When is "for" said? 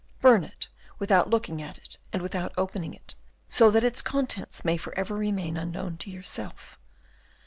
4.75-4.97